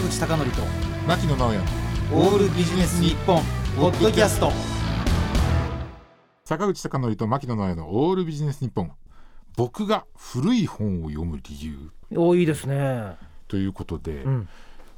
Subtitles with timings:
[0.00, 0.62] 坂口孝則と
[1.06, 1.58] 牧野直哉。
[2.14, 3.42] オールビジネス日本
[3.76, 4.50] ポッドキャスト。
[6.44, 8.90] 坂口孝則と牧野直哉のオールビジネス日本。
[9.58, 11.90] 僕が古い本を読む理由。
[12.16, 13.16] おいいですね。
[13.46, 14.48] ということで、うん。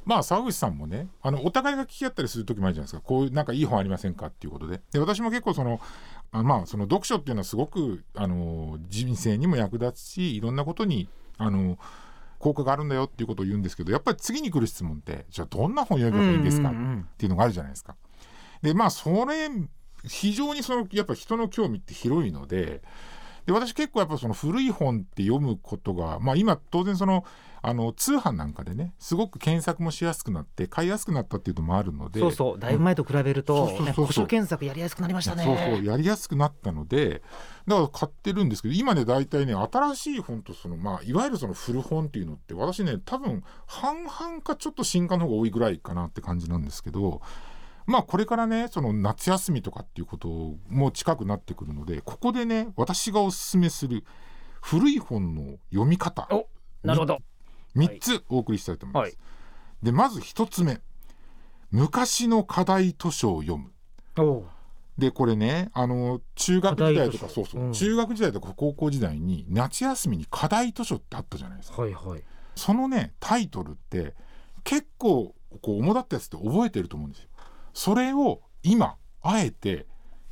[0.05, 3.01] まあ沢口さんもねあのお互いが聞き合ったりする時もあるじゃないですか。
[3.01, 4.27] こういうなんかいい本ありませんか？
[4.27, 4.79] っていうことで。
[4.93, 5.81] で私も結構その
[6.31, 11.77] あまあその読書っていうのはすごくあの人生にも役立つしいろんなことにあの
[12.43, 16.73] 効果があるんだよっていうことを言うんですけどやっぱり次に来る質問ってじゃあどんな本読めばいいんですか、っ
[17.17, 17.95] ていうのがあるじゃないですか。
[18.61, 19.49] でまあそれ
[20.05, 22.81] 非常にそのやっぱ人の興味って広いので
[23.45, 27.25] で私結構やっぱその古い本って読むことがまあ今当然その
[27.65, 32.19] あの通販なんかでねすごく検索もしやすくなって買いやすくなったっていうのもあるので。
[32.19, 32.59] そうそう。
[32.59, 33.85] だいぶ前と比べると、そうそうそうそう。
[33.85, 35.45] ね古書検索やりやすくなりましたね。
[35.45, 35.85] そうそう。
[35.85, 37.21] やりやすくなったので。
[37.65, 47.21] だから買ってるんですけど今ね大体ね新しい本とそのまあいわゆるその古本っていうのって私ね多分半々かちょっと新刊の方が多いぐらいかなって感じなんですけど
[47.85, 54.03] まあこれからねその夏休みとかっていうことも近くなってくるのでここでね私がおすすめする
[54.61, 56.47] 古い本の読み方お
[56.83, 57.19] なるほど。
[57.75, 59.03] 3つお送りしたいと思います。
[59.03, 59.17] はい
[59.83, 60.79] でまず1つ目
[61.71, 63.71] 昔の課題図書を読む。
[64.17, 64.45] お
[64.97, 72.23] でこれねあの中学時代とかそうそう、うん中学時代とか高校時代に夏休みに課題図書ってあったじゃないですかはいはい。
[72.55, 74.13] そのねタイトルって
[74.63, 77.29] 結構こう主だったやつって覚えてると思うんですよ
[77.73, 79.85] それを今あえて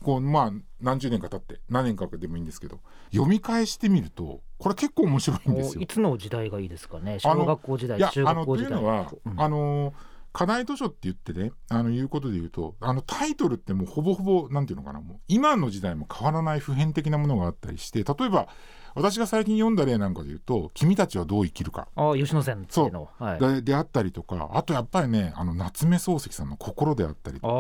[0.04, 2.80] こうまあ何十年か経って何年かでもいいんですけど
[3.12, 7.20] 読み返してみるとこれ結構面白いんですよおいつの時代がいいですかね？
[7.20, 8.72] 小学校時代、いや中あのと学校時代。
[8.72, 9.94] いうのは、うんあの
[10.34, 18.48] 課題図書って言ってねあのいうことで言うとあのタイトルってもうほぼほぼなんていうのかなもう今の時代も変わらない普遍的なものがあったりして例えば
[18.94, 23.10] 私が最近読んだ例なんかで言うと「君たちはどう生きるかあ吉野先生の。
[23.20, 23.40] はい。
[23.40, 27.54] で」であったりとかあとやっぱりねあの夏目漱石さんの「心」であったりとか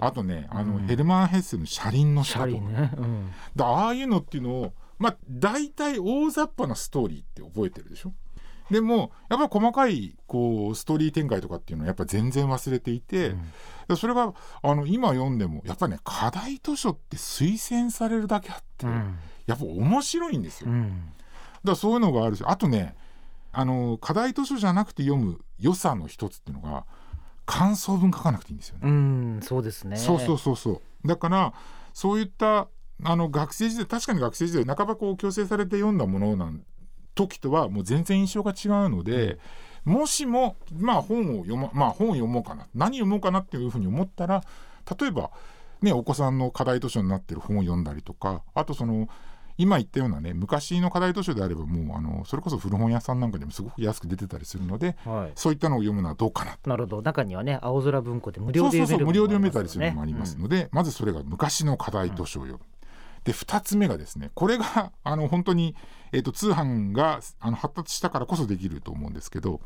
[0.00, 2.92] ああとねあの、うんヘルマン・ヘッセの「車輪のシ下」とかャリね。
[2.96, 3.30] うん。
[3.56, 8.12] だああいうのっていうのをまあ大体大雑把なストーリーって覚えてるでしょ？
[8.70, 13.52] でもやっぱり細かいこうストーリー展開とかっていうのはやっぱ全然忘れていて、うん
[13.88, 19.16] でそれがあの今読んでもやっぱりね課題図書って推薦されるだけあって、うん。
[19.46, 20.66] やっぱ面白いんですよ。
[20.66, 21.12] だかうん。
[21.64, 22.94] らそういうのがあるしあとね
[23.50, 26.84] あの課題図書じゃなくて読む良さの一つっていうのが
[27.46, 28.80] 感想文書かなくていいんですよね。
[28.84, 29.96] うん、そうですね。
[29.96, 31.54] そうそうそうそうだから
[31.94, 32.68] そういった
[33.04, 36.62] あの学生時代確かに学生時代半ばこう強制されて読んだものなん
[37.26, 39.38] 時とはもう全然印象が違うので、
[39.84, 44.42] もしもまあ本を読ままあ本を読もうかな何読もうかなっていうふうに思ったら
[45.00, 45.30] 例えば
[45.80, 49.08] ねお子さんの課題図書になってる本を読んだりとかあとその
[49.56, 55.32] 今言ったようなね昔の課題図書であればもうあのそれこそ古本屋さんなんかでもすごく安く出てたりするのではい。
[55.34, 57.02] そういったのを読むのはどうかななるほど。
[57.02, 62.60] 中にはね、青空文庫で無料で読めたりるするのもありますので、まずそれが昔の課題図書を読む。
[63.28, 65.76] で2つ目がですねこれが あの本当に、
[66.12, 69.60] えー、と通販があの発達したからこそできると思うんですけど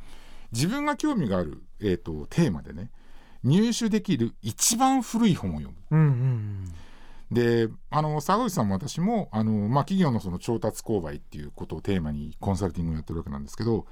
[0.51, 2.91] 自分が興味がある、えー、とテーマでね
[3.45, 5.77] 入手できる一番古い本を読む。
[5.93, 6.75] うんうん
[7.31, 13.87] であの沢口さんも私もあの、まあ、企業のその調達購買っていうことをテーマにコンサルティングをやってるわけなんですけど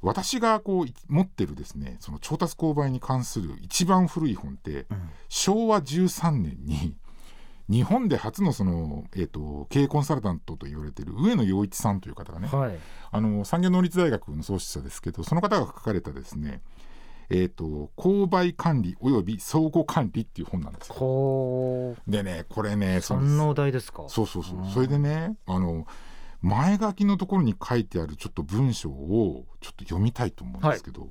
[0.00, 5.10] 私がこうい持ってるですねその調達購買に関する一番古い本って、うん。
[5.28, 6.96] 昭和13年に
[7.70, 12.78] 日本で初のその、えー、と経営コンサルタントと言われている上野洋一さんという方がね、はい。
[13.12, 16.62] あの産業能率大学の創始者ですけどその方が書かれたですね
[17.32, 20.96] えー、と購買管理および相互管理っていう本なんですよ。
[20.96, 24.04] こでねこれね三の題ですか？
[24.08, 25.86] そうそうそううんそれでねあの
[26.42, 31.08] 前書きのところに書いてあるちょっと文章をちょっと読みたいと思うんですけど、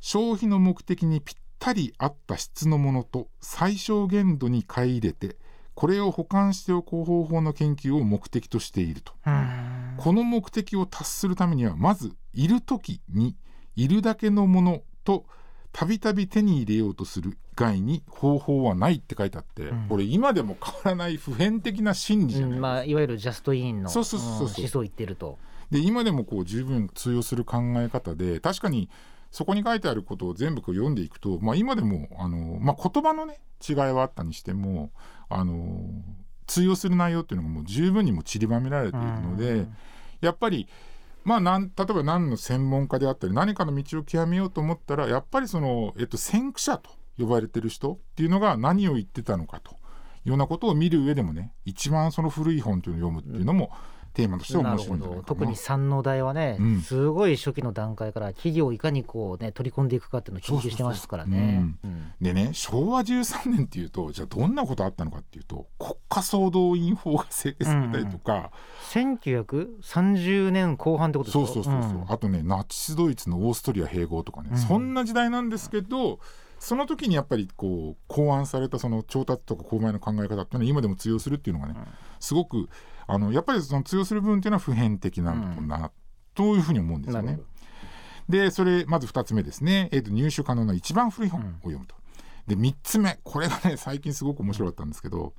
[0.00, 5.36] 消費の目的にぴったり合った質のものと最小限度に買い入れて
[5.76, 9.12] これを保管しておく方法の研究を目的としていると。
[9.26, 9.94] うん。
[9.98, 13.36] この目的を達するためにはまずいる時に
[13.76, 15.26] いるだけのものと
[15.72, 19.86] たびたび手に入れようとする以外に方法はないって書いてあって、うん。
[19.88, 25.38] これ今でも変わらない普遍的な心理じゃない、うん、まあいわゆるジャストインの思想を言ってると。
[25.70, 28.88] で今でもこう十分通用する考え方で確かに
[29.36, 33.38] そこに書いてあることを全部読んでいくと、まあ、今でもあの、まあ、言葉のね
[33.68, 34.90] 違いはあったにしても
[35.28, 35.78] あの
[36.46, 39.76] 通用する内容っていうのがもう十分にも散りばめられているので、うん。
[40.22, 40.66] やっぱり
[41.22, 46.88] まあ、なん例えば何の専門家であったり何かの道を極めようと思ったらやっぱりその、えっと、先駆者と
[47.18, 49.74] 呼ばれてる人っていうのが何を言ってたのかとい
[50.26, 53.70] うようなことを見る上でもね一番その古い本というのを読むっていうのも
[54.16, 56.80] テーマとして面白い特に三の代はね、うん。
[56.80, 61.66] すごい初期の段階から企業をいかにこうね取り込んでいくかっていうのを研究してますからね。
[61.84, 62.12] うん。
[62.18, 68.52] でね昭和13年っていうとじゃあどんなことあったのかっていうと国家総動員法が制定されたりとか、
[68.92, 72.04] 1930年後半ってことですかそうそうそうそう、ん。
[72.08, 74.58] あとねナチスドイツのオーストリア併合とかね、うん。
[74.58, 76.20] そんな時代なんですけど
[76.58, 81.86] その時にやっぱりこう考案されたその調達とか購買の考え方っていうのは今でも通用するっていうのがね、うん。
[82.18, 82.68] すごく
[83.06, 85.90] あのやっぱりその通用する部分っていうのは普遍的なんだな、
[86.34, 87.40] というふうに思うんですよね。
[88.28, 91.94] でそれまず2つ目ですね、えー、と入手可能な一番古い本を読むと。
[92.48, 95.32] で3つ目これがね最近すごく面白かったんですけど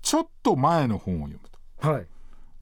[0.00, 1.86] ちょっと前の本を読むと。
[1.86, 2.06] どはい。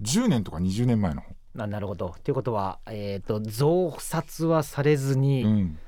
[0.01, 1.37] 10年とか20年前の本。
[1.55, 2.15] ななるほど。
[2.25, 5.79] ということは、えー、と増刷はされずに、うん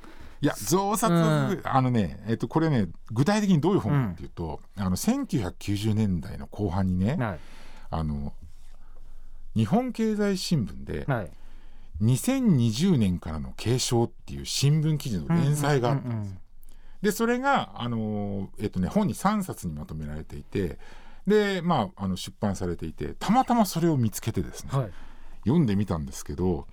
[0.44, 1.60] いや増刷、うん。
[1.64, 7.38] あのね、えっとこれね具体的にどういう本かっていうと、あの1990年代の後半にね、はい。
[7.90, 8.34] あの
[9.56, 11.30] 日本経済新聞ではい、
[12.02, 16.38] 2020年からの継承っていう新聞記事の連載があったんですよ。
[17.02, 20.78] でそれがあの、えっとね、本に3冊にまとめられていて
[21.26, 24.90] で、まあ、あの出版されていてたまたまそれを見つけてですね、はい。
[25.44, 26.66] 読んでみたんですけど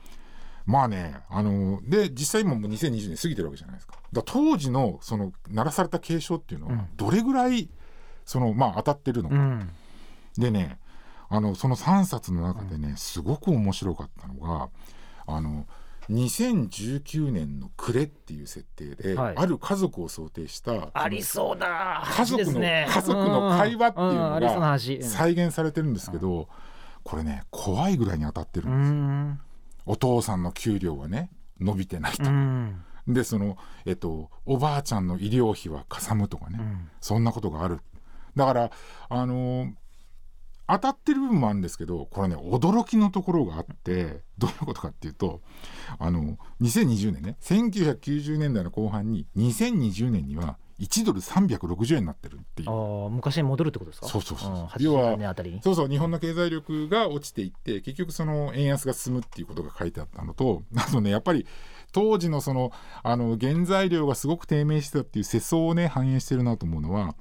[0.65, 3.95] まあねあので実際今もう2020年過ぎてるわけじゃないですか。
[4.11, 6.87] だ当時のその鳴らされた継承っていうのはうん。
[6.95, 7.69] どれぐらい
[8.25, 9.69] その、まあ、当たってるのか、うん。
[10.37, 10.79] でね
[11.29, 14.69] あのその3冊の中でねすごく面白かったのが
[15.27, 15.65] あの
[16.09, 19.37] 2019年の暮れっていう設定で、はい。
[19.37, 22.85] ある家族を想定したありそうな家族のね。
[22.89, 26.49] 家族の会話っていうのが再現されてるんですけど、
[27.03, 29.50] これね怖いぐらいに当たってるうんですよ。
[29.87, 31.29] んお父さんの給料はね
[31.59, 32.83] 伸びてないと、うん。
[33.07, 36.89] でその、えっと、おばあちゃんの医療費はかさむとかね、うん。
[36.99, 37.79] そんなことがある。
[38.35, 38.71] だから
[39.09, 39.73] あのー
[40.67, 45.41] 当たってる部分もあるんですけどこれね驚きのところがあってどういうことかっていうと
[45.99, 52.69] あの2020年ね1990年代の後半に2020年には1ドル360円になってるっていう。
[52.69, 54.07] あー昔に戻るってことですか？
[54.07, 54.53] そうそうそうう。
[54.55, 55.61] ん要は80年あたりに。
[55.61, 61.45] そうそう日本の経済力が落ちていって結局その円安が進むっていうことが書いてあったのと あとねやっぱり
[61.91, 62.71] 当時のその
[63.03, 67.15] あの原材料がすごく低迷してたっていう世相をね反映してるなと思うのは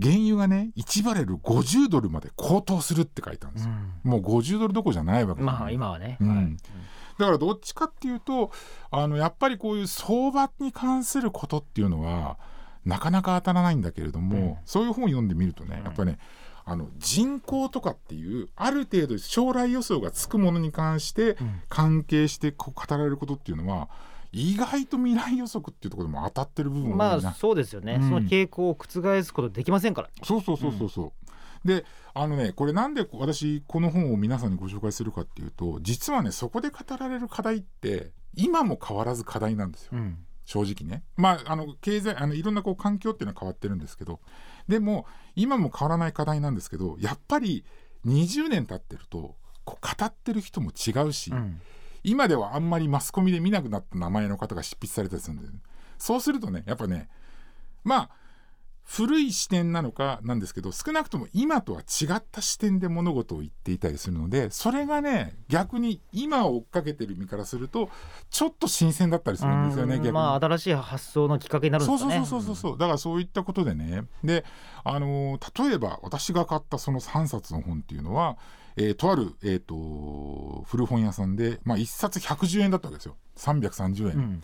[0.00, 3.72] 原油がね1バレル50ドルまで高騰するって書いてあるんですよ。
[4.04, 5.42] もう50ドルどころじゃないわけ。
[5.42, 6.28] まあ今はね、うん。
[6.36, 6.56] はい。
[7.18, 8.50] だからどっちかっていうと
[8.90, 12.38] あのやっぱりこういう相場に関することっていうのは
[12.84, 14.56] なかなか当たらないんだけれども、うん。
[14.64, 16.18] そういう本を読んでみるとねやっぱね
[16.64, 21.62] あの人口とかっていうある程度将来予想がつくものに関してうん。
[21.68, 23.88] 関係してこう語られることっていうのは
[24.32, 26.96] 意外と未来予測っていうところでも当たってる部分。
[26.96, 28.08] まあそうですよね、うん。
[28.08, 30.08] その傾向を覆すことできませんから。
[30.22, 31.12] そうそうそうそうそ
[31.64, 31.68] う。
[31.68, 31.84] で
[32.14, 39.90] あのねこれなんで私この本を皆さんにご紹介するかっていうと実はねそこで語られる課題って今も変わらず課題なんですよ。
[39.92, 41.04] うん正直ね。
[41.16, 44.20] まああの経済あのいろんなこう環境っていうのは変わってるんですけど。
[44.68, 47.64] でも今も変わらない課題なんですけどやっぱり
[48.06, 49.34] 20年経ってると
[49.64, 51.60] こう語ってる人も違うし、うん。
[52.04, 55.48] 今ではあんまりマスコミで見なくなった名前の方が執筆されたりするんで、
[55.98, 57.08] そうするとねやっぱね
[57.84, 58.10] まあ
[58.84, 67.88] 古い視点なのかなんですけど少なくとも今とは違った視点で物事を言っていたりするのでそれがね逆に今を追っかけてる身からすると
[68.30, 70.12] ちょっと新鮮だったりするんですよね逆に。
[70.12, 72.16] まあ新しい発想のきっかけになるんですかね。
[72.16, 72.78] そうそうそうそうそう。
[72.78, 74.04] だからそういったことでね。
[74.24, 74.44] で
[74.84, 78.36] あのー例えば私が買ったその3冊の本っていうのは、
[78.76, 83.16] えーとある、えー、と古本屋さんで、まあ、1冊110円だったわけですよ。
[83.36, 84.42] 330円、うん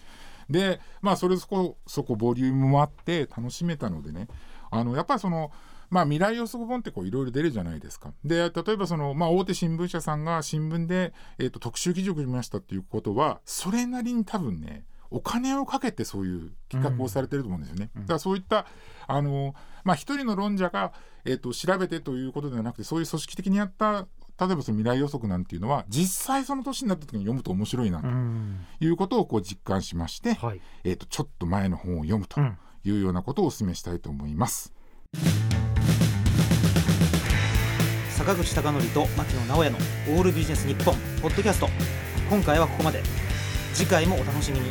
[0.48, 4.28] でまあそれそこそこボリュームもあって楽しめたのでね
[4.70, 5.50] あのやっぱりその
[5.90, 8.12] まあ、未来予測本ってこういろいろ出るじゃないですか。
[8.24, 17.90] で例えばその、まあ、大手新聞社さんが新聞で、えー、と特集記事を組みましたっていうことはそれなりに多分ねお金をかけてそういう企画をされてると思うんですよね。
[17.96, 18.66] だからそういった
[19.06, 20.92] あの、まあ、一人の論者が、
[21.24, 24.06] えー、と調べてということではなくてそういう組織的にやった
[24.40, 28.64] 例えばその未来予測なんていうのは実際その年になった時に読むと面白いなとうん。
[28.80, 30.60] いうことをこう実感しまして、はい。
[30.84, 32.56] えー、とちょっと前の本を読むとうん。
[32.84, 34.72] いうようなことをお勧めしたいと思います。
[38.10, 39.78] 坂口孝則と牧野直哉の
[40.16, 41.68] オールビジネス日本ポッドキャスト。
[42.30, 43.02] 今回はここまで。
[43.74, 44.70] 次回もお楽しみに